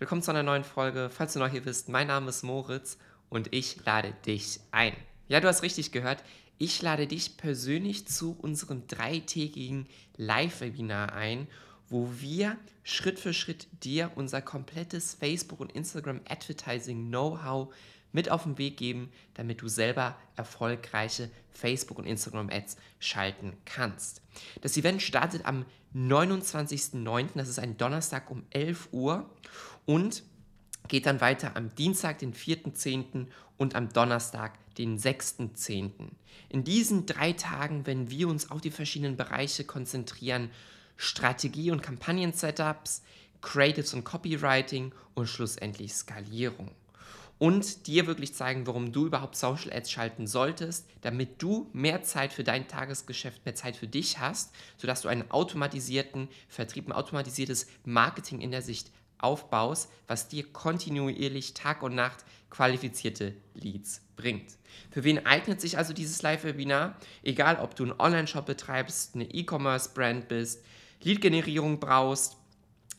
Willkommen 0.00 0.22
zu 0.22 0.30
einer 0.30 0.42
neuen 0.42 0.64
Folge. 0.64 1.10
Falls 1.12 1.34
du 1.34 1.40
neu 1.40 1.50
hier 1.50 1.60
bist, 1.60 1.90
mein 1.90 2.06
Name 2.06 2.30
ist 2.30 2.42
Moritz 2.42 2.96
und 3.28 3.52
ich 3.52 3.84
lade 3.84 4.14
dich 4.24 4.60
ein. 4.70 4.94
Ja, 5.28 5.40
du 5.40 5.48
hast 5.48 5.62
richtig 5.62 5.92
gehört. 5.92 6.24
Ich 6.56 6.80
lade 6.80 7.06
dich 7.06 7.36
persönlich 7.36 8.08
zu 8.08 8.34
unserem 8.40 8.86
dreitägigen 8.86 9.86
Live-Webinar 10.16 11.12
ein, 11.12 11.48
wo 11.90 12.08
wir 12.16 12.56
Schritt 12.82 13.20
für 13.20 13.34
Schritt 13.34 13.66
dir 13.84 14.10
unser 14.14 14.40
komplettes 14.40 15.12
Facebook- 15.12 15.60
und 15.60 15.72
Instagram-Advertising-Know-how 15.72 17.68
mit 18.12 18.30
auf 18.30 18.44
den 18.44 18.56
Weg 18.56 18.78
geben, 18.78 19.12
damit 19.34 19.60
du 19.60 19.68
selber 19.68 20.16
erfolgreiche 20.34 21.30
Facebook- 21.52 21.98
und 21.98 22.06
Instagram-Ads 22.06 22.78
schalten 23.00 23.52
kannst. 23.66 24.22
Das 24.62 24.78
Event 24.78 25.02
startet 25.02 25.44
am 25.44 25.66
29.09., 25.94 27.30
das 27.34 27.48
ist 27.48 27.58
ein 27.58 27.76
Donnerstag 27.76 28.30
um 28.30 28.44
11 28.50 28.88
Uhr 28.92 29.28
und 29.90 30.22
geht 30.86 31.06
dann 31.06 31.20
weiter 31.20 31.56
am 31.56 31.74
Dienstag, 31.74 32.20
den 32.20 32.32
4.10. 32.32 33.26
und 33.56 33.74
am 33.74 33.92
Donnerstag, 33.92 34.56
den 34.76 34.96
6.10. 34.96 35.90
In 36.48 36.62
diesen 36.62 37.06
drei 37.06 37.32
Tagen 37.32 37.86
werden 37.86 38.08
wir 38.08 38.28
uns 38.28 38.52
auf 38.52 38.60
die 38.60 38.70
verschiedenen 38.70 39.16
Bereiche 39.16 39.64
konzentrieren, 39.64 40.50
Strategie- 40.96 41.72
und 41.72 41.82
Kampagnen-Setups, 41.82 43.02
Creatives 43.40 43.92
und 43.92 44.04
Copywriting 44.04 44.92
und 45.14 45.26
schlussendlich 45.26 45.92
Skalierung 45.92 46.70
und 47.40 47.88
dir 47.88 48.06
wirklich 48.06 48.34
zeigen, 48.34 48.68
warum 48.68 48.92
du 48.92 49.06
überhaupt 49.06 49.34
Social 49.34 49.72
Ads 49.72 49.90
schalten 49.90 50.26
solltest, 50.28 50.86
damit 51.00 51.42
du 51.42 51.68
mehr 51.72 52.02
Zeit 52.02 52.32
für 52.32 52.44
dein 52.44 52.68
Tagesgeschäft, 52.68 53.44
mehr 53.44 53.56
Zeit 53.56 53.76
für 53.76 53.88
dich 53.88 54.20
hast, 54.20 54.54
sodass 54.76 55.02
du 55.02 55.08
einen 55.08 55.30
automatisierten 55.32 56.28
Vertrieb, 56.48 56.86
ein 56.86 56.92
automatisiertes 56.92 57.66
Marketing 57.84 58.40
in 58.40 58.52
der 58.52 58.62
Sicht 58.62 58.92
aufbaust, 59.22 59.90
was 60.06 60.28
dir 60.28 60.44
kontinuierlich 60.52 61.54
Tag 61.54 61.82
und 61.82 61.94
Nacht 61.94 62.24
qualifizierte 62.50 63.34
Leads 63.54 64.02
bringt. 64.16 64.56
Für 64.90 65.04
wen 65.04 65.24
eignet 65.26 65.60
sich 65.60 65.78
also 65.78 65.92
dieses 65.92 66.22
Live-Webinar? 66.22 66.96
Egal, 67.22 67.58
ob 67.60 67.76
du 67.76 67.84
einen 67.84 67.98
Online-Shop 67.98 68.46
betreibst, 68.46 69.14
eine 69.14 69.24
E-Commerce-Brand 69.24 70.28
bist, 70.28 70.62
Lead-Generierung 71.02 71.80
brauchst, 71.80 72.36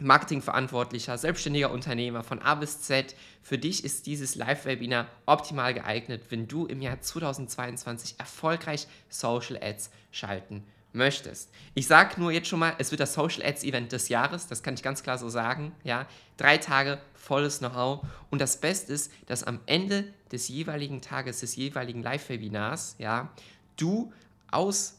Marketingverantwortlicher, 0.00 1.18
selbstständiger 1.18 1.72
Unternehmer 1.72 2.22
von 2.22 2.40
A 2.40 2.54
bis 2.54 2.82
Z. 2.82 3.16
Für 3.42 3.58
dich 3.58 3.84
ist 3.84 4.06
dieses 4.06 4.36
Live-Webinar 4.36 5.08
optimal 5.26 5.74
geeignet, 5.74 6.22
wenn 6.28 6.46
du 6.46 6.66
im 6.66 6.80
Jahr 6.80 7.00
2022 7.00 8.14
erfolgreich 8.18 8.86
Social 9.08 9.60
Ads 9.60 9.90
schalten 10.12 10.64
möchtest. 10.92 11.50
Ich 11.74 11.86
sage 11.86 12.20
nur 12.20 12.32
jetzt 12.32 12.48
schon 12.48 12.58
mal, 12.58 12.74
es 12.78 12.90
wird 12.90 13.00
das 13.00 13.14
Social 13.14 13.44
Ads 13.44 13.64
Event 13.64 13.92
des 13.92 14.08
Jahres, 14.08 14.46
das 14.46 14.62
kann 14.62 14.74
ich 14.74 14.82
ganz 14.82 15.02
klar 15.02 15.18
so 15.18 15.28
sagen. 15.28 15.72
Ja, 15.84 16.06
drei 16.36 16.58
Tage 16.58 16.98
volles 17.14 17.58
Know-how 17.58 18.04
und 18.30 18.40
das 18.40 18.60
Beste 18.60 18.92
ist, 18.92 19.12
dass 19.26 19.44
am 19.44 19.60
Ende 19.66 20.12
des 20.32 20.48
jeweiligen 20.48 21.00
Tages 21.00 21.40
des 21.40 21.56
jeweiligen 21.56 22.02
Live-Webinars, 22.02 22.96
ja, 22.98 23.30
du 23.76 24.12
aus 24.50 24.98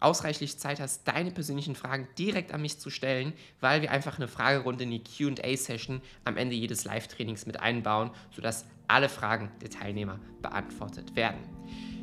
ausreichlich 0.00 0.58
Zeit 0.58 0.80
hast, 0.80 1.06
deine 1.08 1.30
persönlichen 1.30 1.74
Fragen 1.74 2.08
direkt 2.18 2.52
an 2.52 2.62
mich 2.62 2.78
zu 2.78 2.90
stellen, 2.90 3.32
weil 3.60 3.82
wir 3.82 3.90
einfach 3.90 4.16
eine 4.16 4.28
Fragerunde 4.28 4.84
in 4.84 4.90
die 4.90 5.02
QA-Session 5.02 6.00
am 6.24 6.36
Ende 6.36 6.54
jedes 6.54 6.84
Live-Trainings 6.84 7.46
mit 7.46 7.60
einbauen, 7.60 8.10
sodass 8.30 8.64
alle 8.86 9.08
Fragen 9.08 9.50
der 9.60 9.70
Teilnehmer 9.70 10.20
beantwortet 10.40 11.16
werden. 11.16 11.40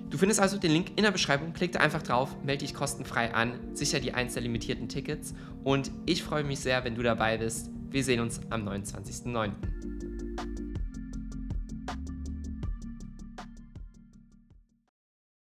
Du 0.10 0.18
findest 0.18 0.40
also 0.40 0.58
den 0.58 0.72
Link 0.72 0.92
in 0.96 1.04
der 1.04 1.12
Beschreibung, 1.12 1.54
klick 1.54 1.72
da 1.72 1.80
einfach 1.80 2.04
drauf, 2.04 2.36
melde 2.44 2.66
dich 2.66 2.74
kostenfrei 2.74 3.34
an, 3.34 3.54
sicher 3.74 4.00
die 4.00 4.14
eins 4.14 4.34
der 4.34 4.44
limitierten 4.44 4.88
Tickets 4.88 5.34
und 5.64 5.92
ich 6.06 6.24
freue 6.24 6.44
mich 6.44 6.60
sehr, 6.60 6.84
wenn 6.84 6.96
du 6.96 7.04
dabei 7.04 7.38
bist. 7.38 7.72
Wir 7.90 8.04
sehen 8.04 8.20
uns 8.20 8.40
am 8.50 8.68
29.09. 8.68 9.52